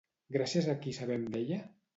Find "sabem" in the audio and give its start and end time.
1.01-1.31